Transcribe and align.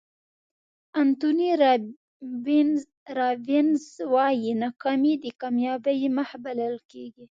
انتوني 1.01 1.49
رابینز 3.17 3.83
وایي 4.13 4.51
ناکامي 4.61 5.13
د 5.23 5.25
کامیابۍ 5.41 5.99
مخ 6.17 6.29
بلل 6.43 6.75
کېږي. 6.89 7.19